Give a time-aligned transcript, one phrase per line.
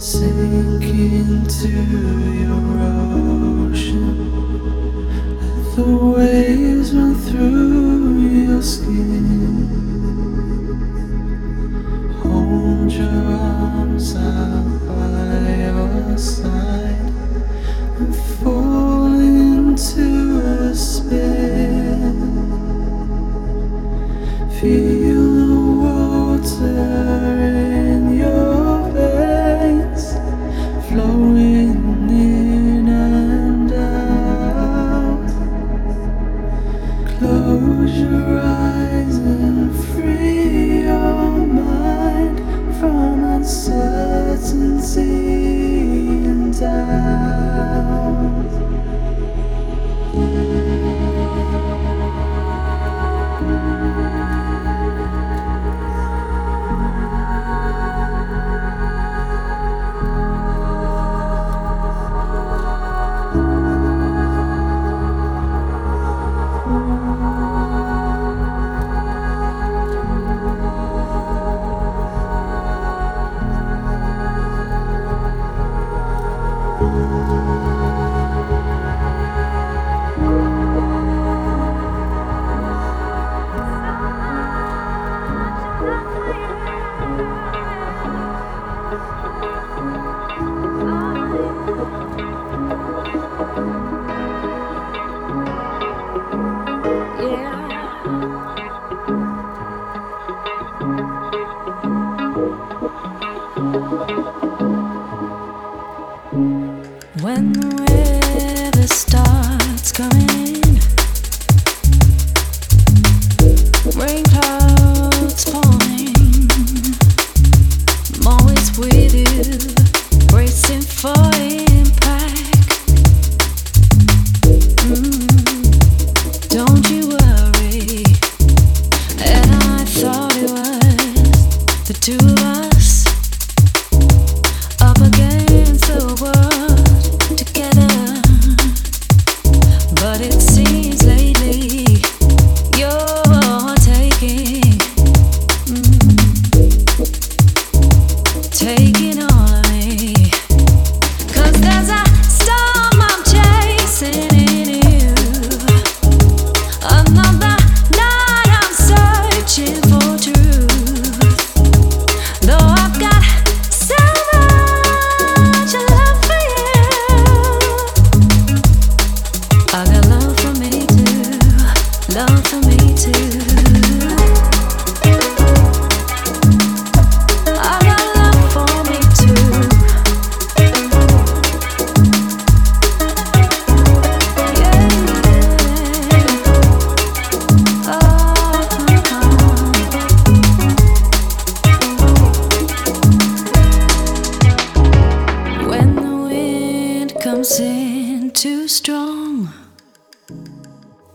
[0.00, 2.19] sink into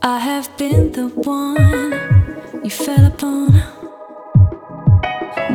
[0.08, 1.90] I have been the one
[2.62, 3.54] you fell upon.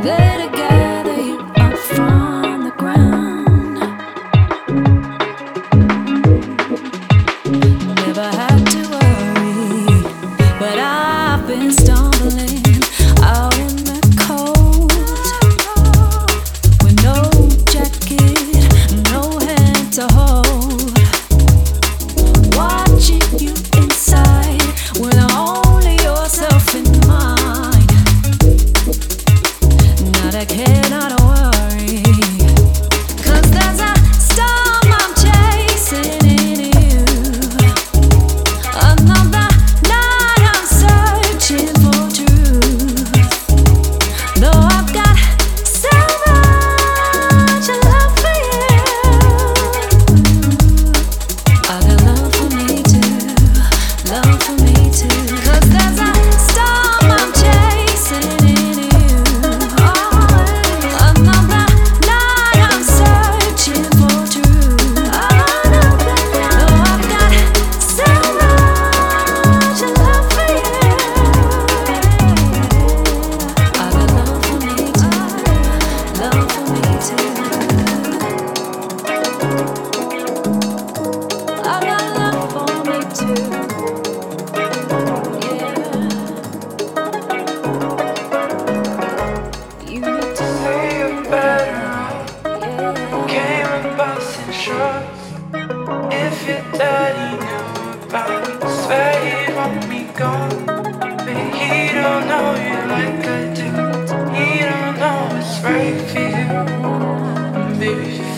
[0.04, 0.81] They together.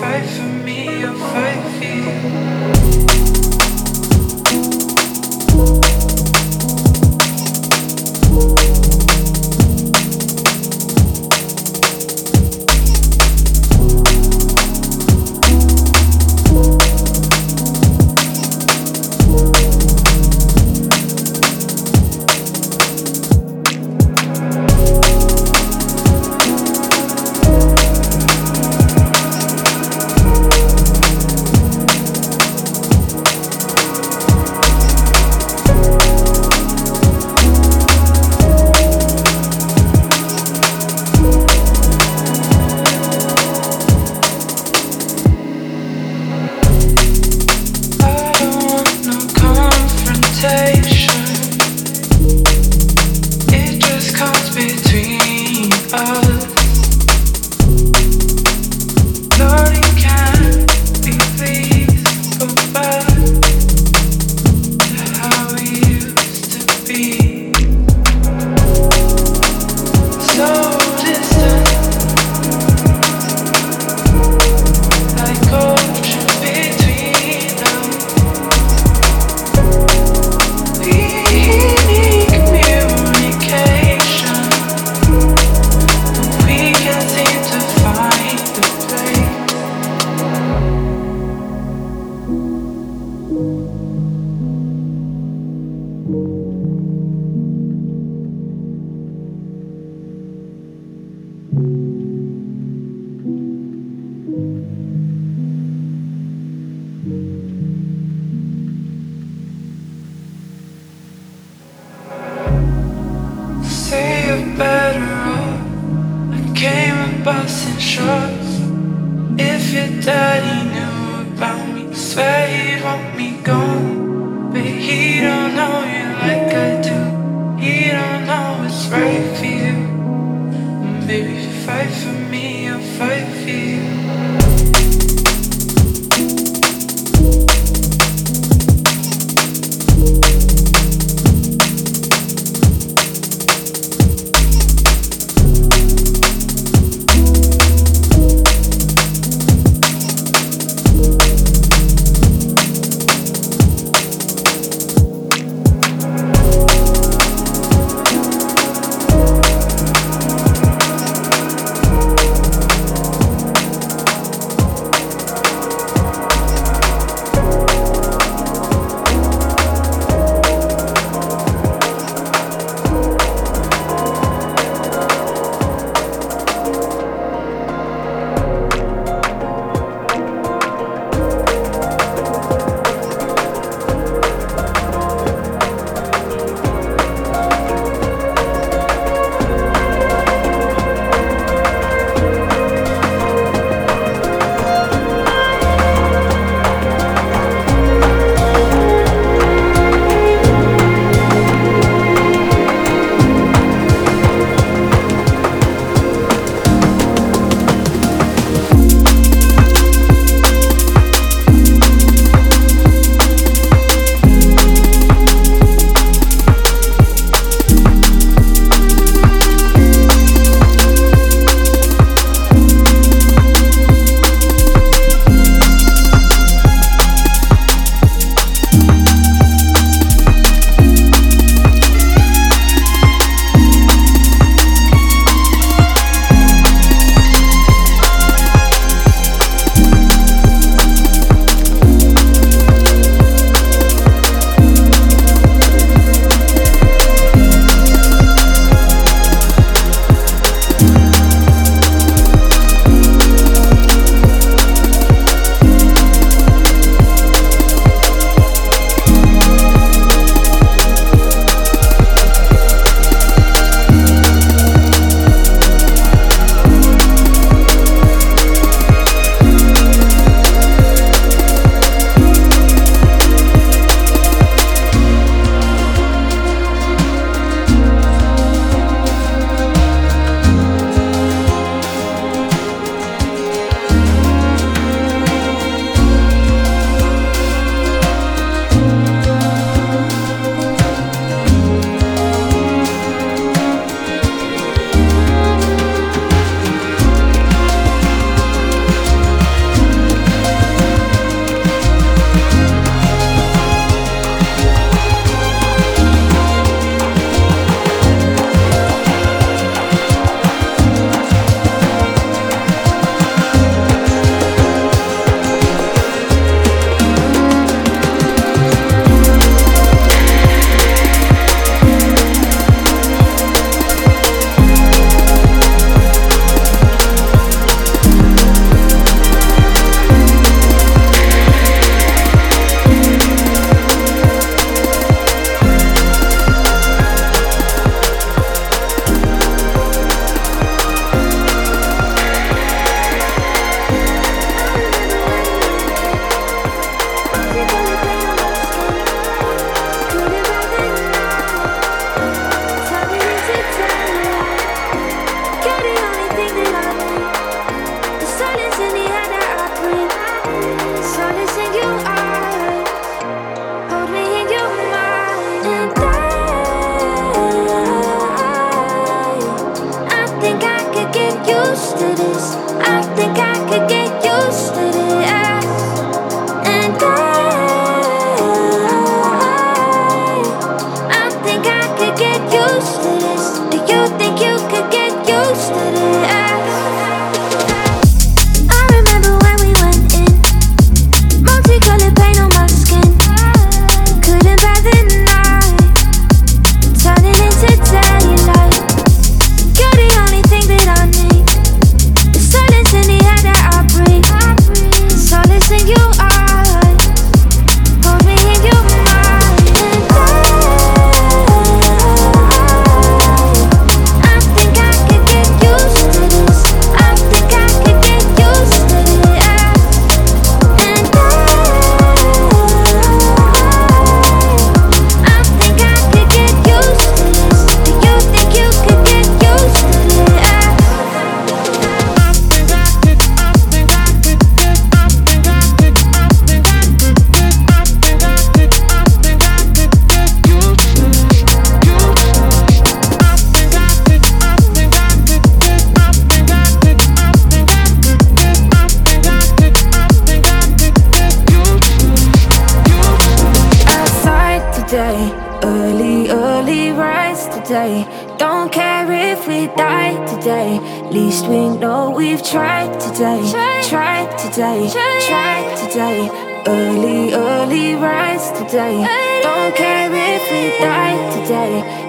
[0.03, 0.52] fight for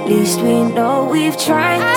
[0.06, 1.93] Least we know we've tried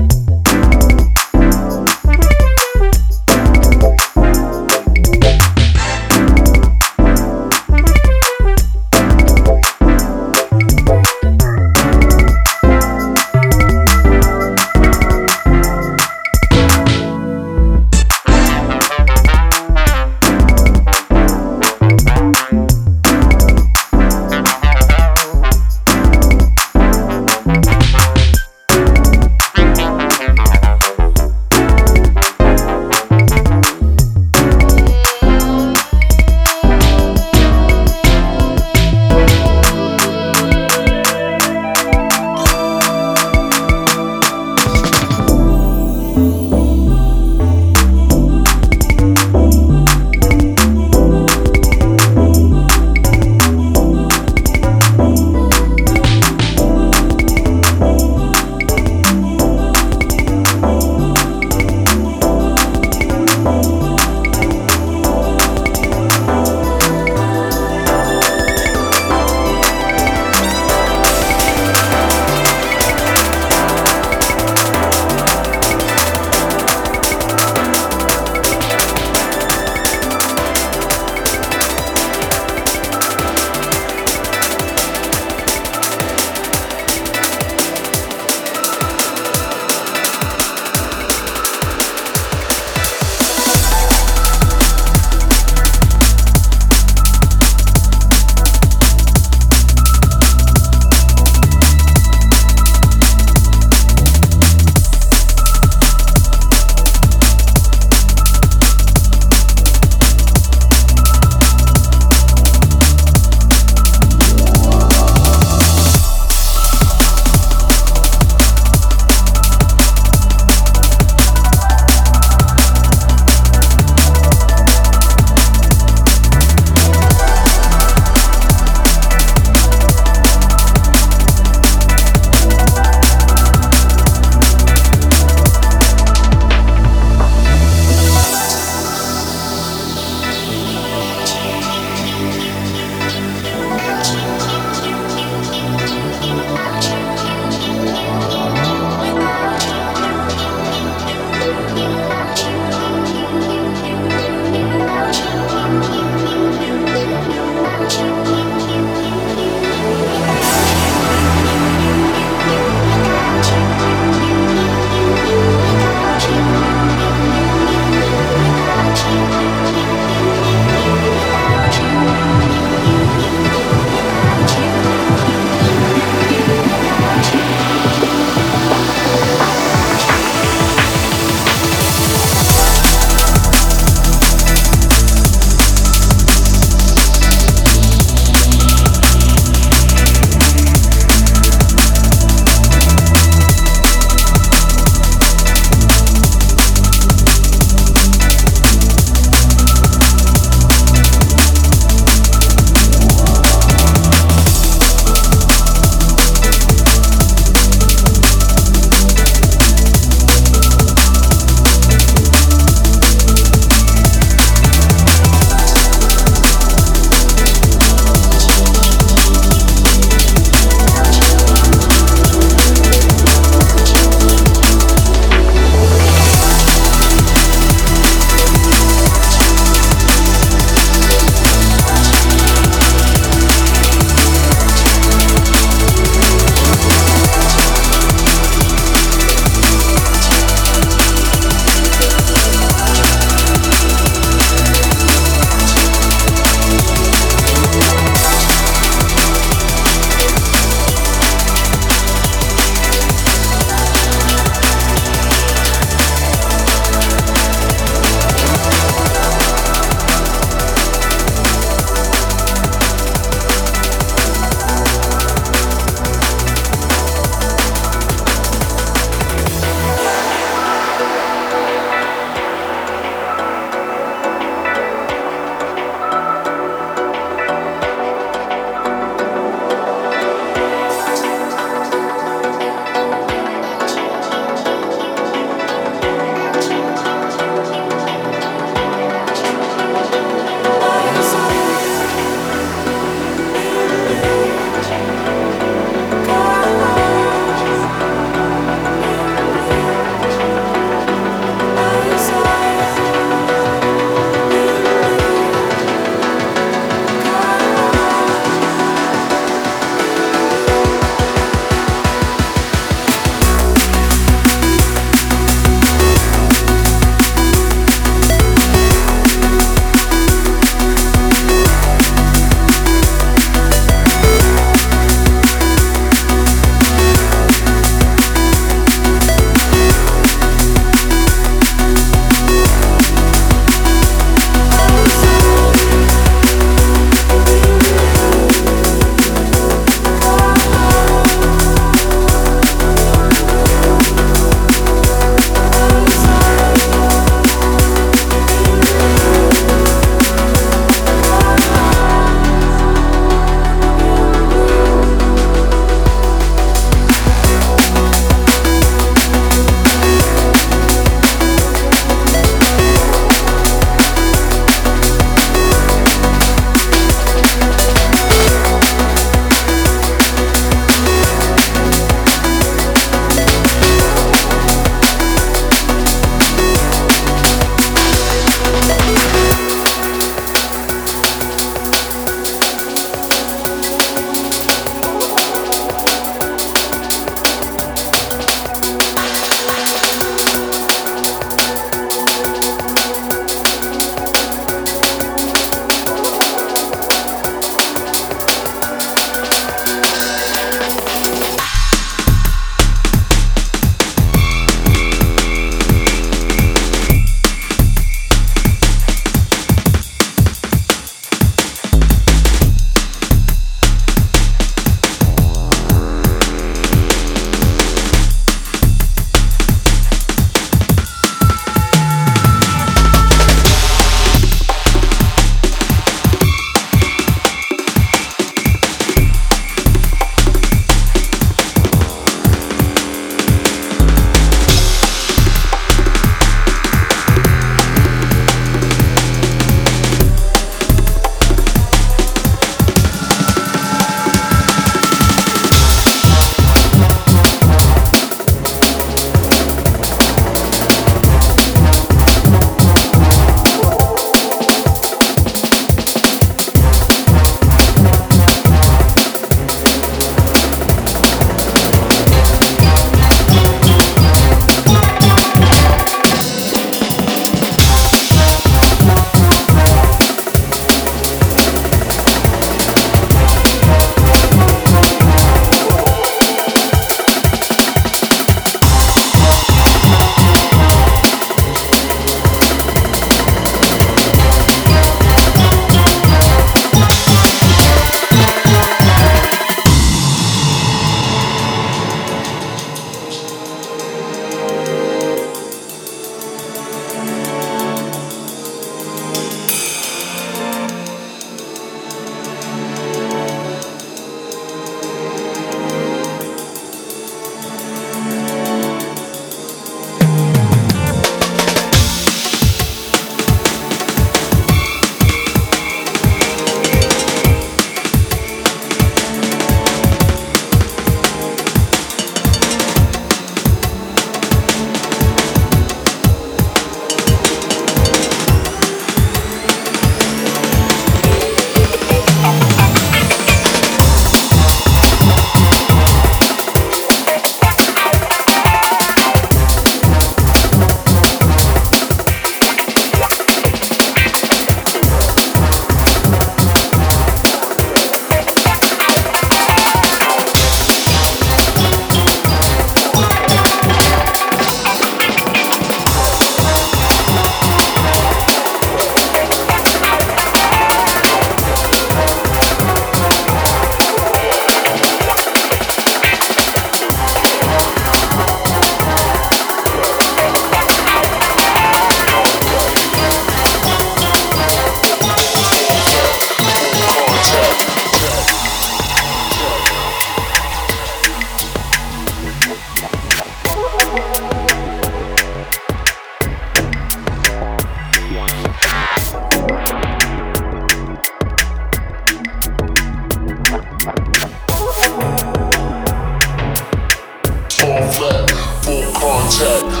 [599.57, 600.00] check.